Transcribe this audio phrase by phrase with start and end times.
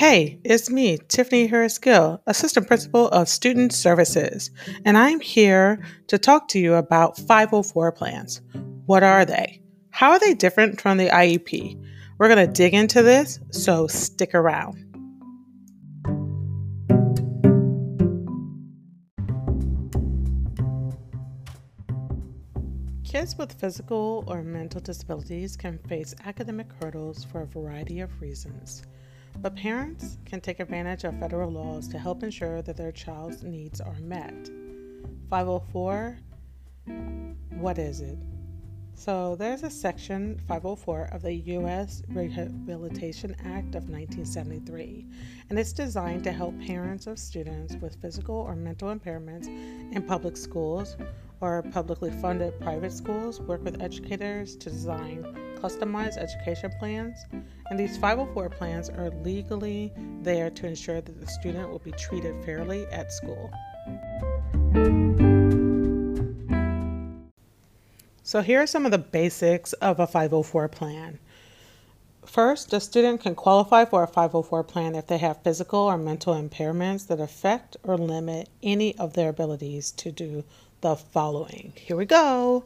[0.00, 4.50] Hey, it's me, Tiffany Harris Gill, Assistant Principal of Student Services,
[4.86, 8.40] and I'm here to talk to you about 504 plans.
[8.86, 9.60] What are they?
[9.90, 11.78] How are they different from the IEP?
[12.16, 14.78] We're going to dig into this, so stick around.
[23.04, 28.82] Kids with physical or mental disabilities can face academic hurdles for a variety of reasons.
[29.42, 33.80] But parents can take advantage of federal laws to help ensure that their child's needs
[33.80, 34.50] are met.
[35.30, 36.18] 504,
[37.50, 38.18] what is it?
[38.94, 42.02] So there's a section 504 of the U.S.
[42.08, 45.06] Rehabilitation Act of 1973,
[45.48, 50.36] and it's designed to help parents of students with physical or mental impairments in public
[50.36, 50.98] schools
[51.40, 55.24] or publicly funded private schools work with educators to design
[55.60, 57.18] customized education plans.
[57.70, 59.92] And these 504 plans are legally
[60.22, 63.50] there to ensure that the student will be treated fairly at school.
[68.22, 71.18] So here are some of the basics of a 504 plan.
[72.24, 76.34] First, a student can qualify for a 504 plan if they have physical or mental
[76.34, 80.44] impairments that affect or limit any of their abilities to do
[80.80, 81.72] the following.
[81.76, 82.64] Here we go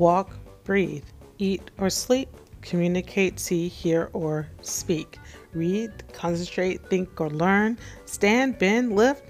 [0.00, 1.04] walk, breathe,
[1.38, 2.28] eat or sleep,
[2.62, 5.18] communicate, see, hear, or speak,
[5.52, 9.22] read, concentrate, think, or learn, stand, bend, lift,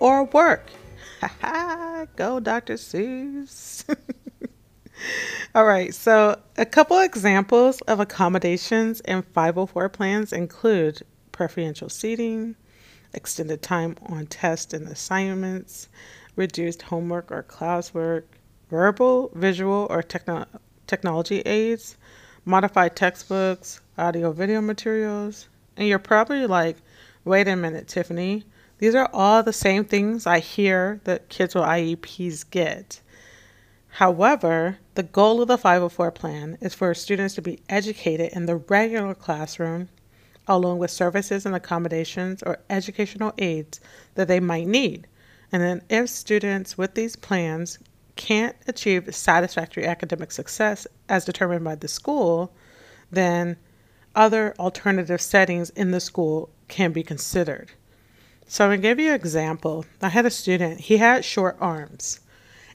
[0.00, 0.70] or work.
[1.20, 2.06] Ha ha!
[2.14, 2.74] Go, Dr.
[2.74, 3.84] Seuss.
[5.54, 12.54] All right, so a couple examples of accommodations and 504 plans include preferential seating,
[13.12, 15.88] extended time on tests and assignments,
[16.36, 18.24] reduced homework or classwork,
[18.70, 20.46] verbal, visual, or techno-
[20.86, 21.96] technology aids,
[22.44, 25.48] modified textbooks, audio video materials.
[25.76, 26.76] And you're probably like,
[27.24, 28.44] wait a minute, Tiffany,
[28.78, 33.00] these are all the same things I hear that kids with IEPs get.
[33.88, 38.56] However, the goal of the 504 plan is for students to be educated in the
[38.56, 39.88] regular classroom,
[40.48, 43.80] along with services and accommodations or educational aids
[44.14, 45.06] that they might need.
[45.52, 47.78] And then, if students with these plans
[48.16, 52.52] can't achieve satisfactory academic success as determined by the school,
[53.10, 53.56] then
[54.14, 57.70] other alternative settings in the school can be considered.
[58.48, 59.84] So I'm going to give you an example.
[60.00, 62.20] I had a student, he had short arms.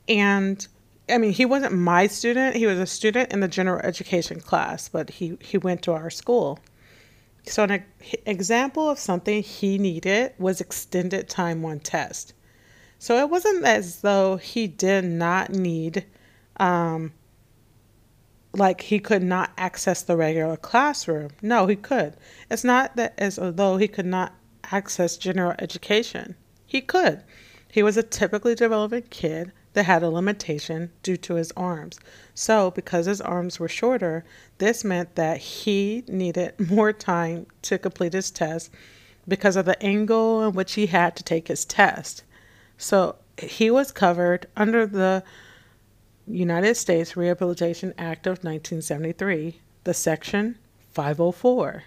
[0.07, 0.65] And
[1.09, 4.87] I mean, he wasn't my student, he was a student in the general education class,
[4.87, 6.59] but he, he went to our school.
[7.43, 7.83] So, an
[8.25, 12.33] example of something he needed was extended time on test.
[12.99, 16.05] So, it wasn't as though he did not need,
[16.57, 17.13] um,
[18.53, 21.31] like, he could not access the regular classroom.
[21.41, 22.15] No, he could.
[22.49, 24.33] It's not that as though he could not
[24.71, 26.35] access general education.
[26.65, 27.23] He could.
[27.71, 31.99] He was a typically developing kid that had a limitation due to his arms.
[32.33, 34.25] So, because his arms were shorter,
[34.57, 38.71] this meant that he needed more time to complete his test
[39.27, 42.23] because of the angle in which he had to take his test.
[42.77, 45.23] So, he was covered under the
[46.27, 50.57] United States Rehabilitation Act of 1973, the section
[50.91, 51.83] 504.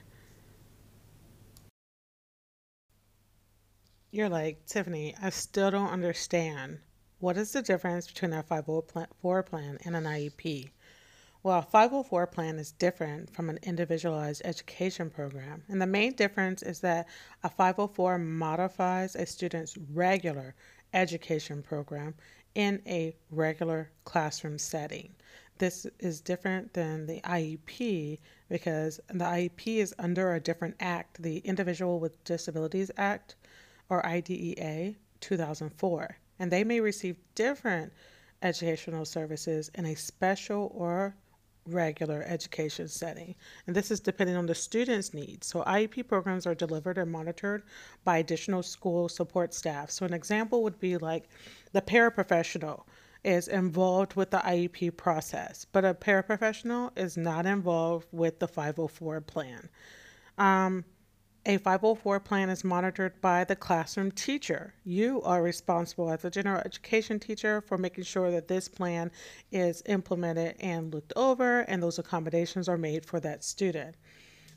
[4.11, 6.79] You're like, Tiffany, I still don't understand.
[7.25, 10.69] What is the difference between a 504 plan and an IEP?
[11.43, 15.63] Well, a 504 plan is different from an individualized education program.
[15.69, 17.09] And the main difference is that
[17.43, 20.55] a 504 modifies a student's regular
[20.93, 22.15] education program
[22.55, 25.15] in a regular classroom setting.
[25.57, 28.19] This is different than the IEP
[28.51, 33.37] because the IEP is under a different act, the Individual with Disabilities Act
[33.89, 37.93] or IDEA 2004, and they may receive different
[38.43, 41.15] educational services in a special or
[41.67, 43.35] regular education setting.
[43.67, 45.47] And this is depending on the student's needs.
[45.47, 47.63] So IEP programs are delivered and monitored
[48.05, 49.91] by additional school support staff.
[49.91, 51.29] So an example would be like
[51.73, 52.85] the paraprofessional
[53.25, 59.23] is involved with the IEP process, but a paraprofessional is not involved with the 504
[59.23, 59.69] plan.
[60.37, 60.85] Um,
[61.47, 64.73] a 504 plan is monitored by the classroom teacher.
[64.85, 69.11] You are responsible as a general education teacher for making sure that this plan
[69.53, 73.97] is implemented and looked over and those accommodations are made for that student.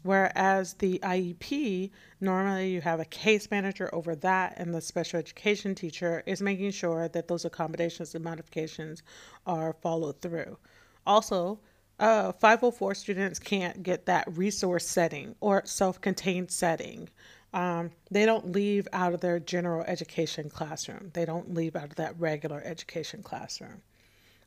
[0.04, 1.92] Whereas the IEP,
[2.22, 6.72] normally you have a case manager over that, and the special education teacher is making
[6.72, 9.04] sure that those accommodations and modifications
[9.46, 10.58] are followed through.
[11.06, 11.60] Also,
[12.00, 17.10] uh, 504 students can't get that resource setting or self contained setting.
[17.54, 21.96] Um, they don't leave out of their general education classroom, they don't leave out of
[21.96, 23.82] that regular education classroom.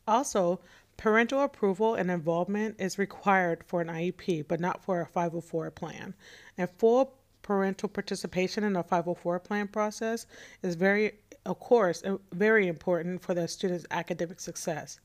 [0.07, 0.61] Also,
[0.97, 6.15] parental approval and involvement is required for an IEP, but not for a 504 plan.
[6.59, 10.27] And full parental participation in a 504 plan process
[10.63, 11.13] is very,
[11.47, 12.03] of course,
[12.33, 15.01] very important for the student's academic success.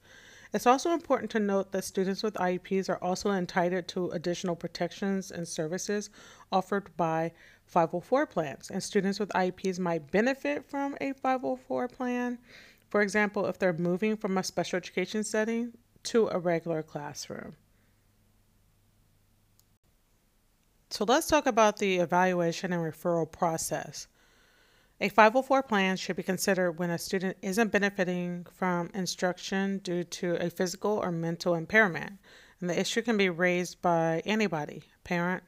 [0.53, 5.31] It's also important to note that students with IEPs are also entitled to additional protections
[5.31, 6.09] and services
[6.51, 7.31] offered by
[7.65, 12.38] 504 plans, and students with IEPs might benefit from a 504 plan.
[12.89, 17.56] For example, if they're moving from a special education setting to a regular classroom.
[20.92, 24.07] So let's talk about the evaluation and referral process.
[25.01, 30.36] A 504 plan should be considered when a student isn't benefiting from instruction due to
[30.36, 32.13] a physical or mental impairment.
[32.62, 35.44] And the issue can be raised by anybody parent,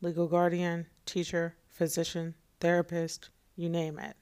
[0.00, 4.16] legal guardian, teacher, physician, therapist, you name it.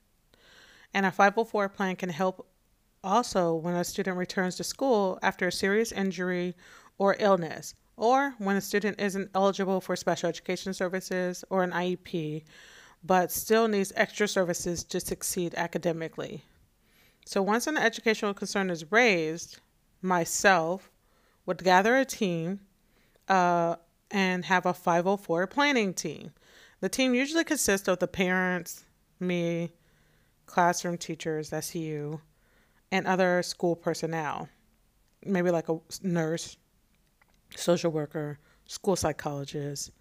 [0.93, 2.49] And a 504 plan can help
[3.05, 6.57] also when a student returns to school after a serious injury
[6.99, 12.43] or illness, or when a student isn't eligible for special education services or an IEP
[13.03, 16.45] but still needs extra services to succeed academically.
[17.25, 19.59] So once an educational concern is raised,
[20.03, 20.91] myself
[21.47, 22.61] would gather a team
[23.29, 23.77] uh,
[24.11, 26.33] and have a 504 planning team.
[26.81, 28.85] The team usually consists of the parents,
[29.19, 29.73] me,
[30.47, 32.19] classroom teachers, SEU,
[32.91, 34.49] and other school personnel,
[35.25, 36.57] maybe like a nurse,
[37.55, 39.93] social worker, school psychologist,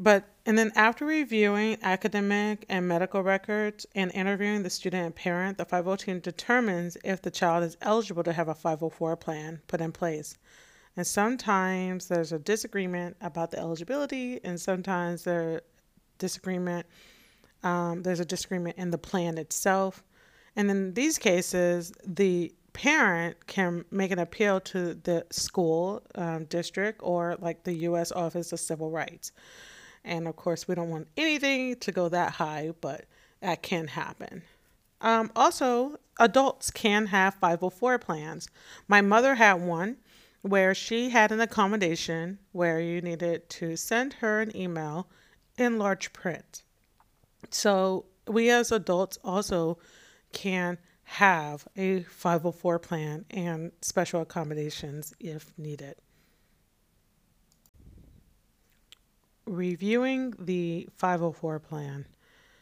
[0.00, 5.58] but, and then after reviewing academic and medical records and interviewing the student and parent,
[5.58, 9.82] the 504 team determines if the child is eligible to have a 504 plan put
[9.82, 10.38] in place.
[10.96, 15.60] And sometimes there's a disagreement about the eligibility, and sometimes there's
[16.16, 16.86] disagreement.
[17.62, 20.02] Um, there's a disagreement in the plan itself.
[20.56, 27.00] And in these cases, the parent can make an appeal to the school um, district
[27.02, 28.12] or like the U.S.
[28.12, 29.32] Office of Civil Rights.
[30.04, 33.04] And of course, we don't want anything to go that high, but
[33.40, 34.42] that can happen.
[35.00, 38.48] Um, also, adults can have 504 plans.
[38.86, 39.96] My mother had one
[40.42, 45.08] where she had an accommodation where you needed to send her an email
[45.58, 46.62] in large print.
[47.50, 49.78] So, we as adults also
[50.32, 55.96] can have a 504 plan and special accommodations if needed.
[59.46, 62.06] Reviewing the 504 plan.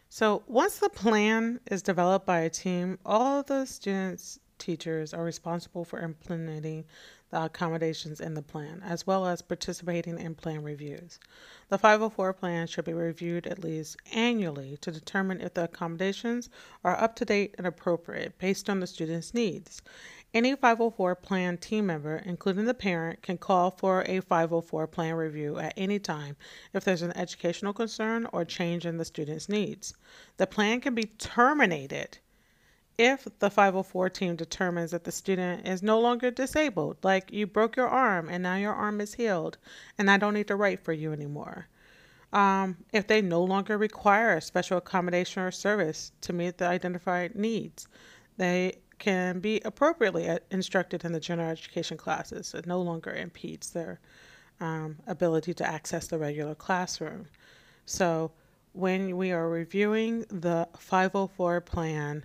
[0.08, 5.84] So, once the plan is developed by a team, all the students, teachers are responsible
[5.84, 6.84] for implementing
[7.30, 11.18] the accommodations in the plan, as well as participating in plan reviews.
[11.68, 16.48] The 504 plan should be reviewed at least annually to determine if the accommodations
[16.84, 19.82] are up to date and appropriate based on the student's needs.
[20.34, 25.58] Any 504 plan team member, including the parent, can call for a 504 plan review
[25.58, 26.36] at any time
[26.74, 29.94] if there's an educational concern or change in the student's needs.
[30.36, 32.18] The plan can be terminated
[32.98, 37.76] if the 504 team determines that the student is no longer disabled, like you broke
[37.76, 39.56] your arm and now your arm is healed
[39.96, 41.68] and I don't need to write for you anymore.
[42.34, 47.34] Um, if they no longer require a special accommodation or service to meet the identified
[47.34, 47.88] needs,
[48.36, 52.54] they can be appropriately uh, instructed in the general education classes.
[52.54, 54.00] It no longer impedes their
[54.60, 57.26] um, ability to access the regular classroom.
[57.86, 58.32] So,
[58.72, 62.24] when we are reviewing the 504 plan,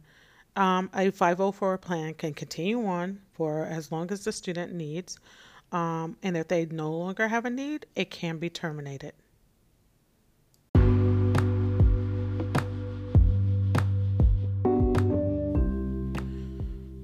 [0.55, 5.19] um, a 504 plan can continue on for as long as the student needs,
[5.71, 9.13] um, and if they no longer have a need, it can be terminated.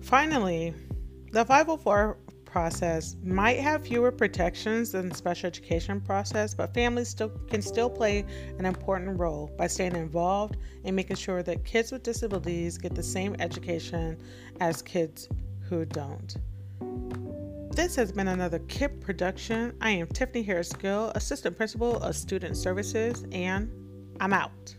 [0.10, 0.74] Finally,
[1.34, 7.30] the 504 process might have fewer protections than the special education process, but families still
[7.48, 8.25] can still play
[8.58, 13.04] an important role by staying involved and making sure that kids with disabilities get the
[13.04, 14.18] same education
[14.60, 15.30] as kids
[15.70, 16.38] who don't.
[17.75, 19.75] This has been another KIP production.
[19.80, 23.72] I am Tiffany Harris Gill, Assistant Principal of Student Services, and
[24.20, 24.75] I'm out.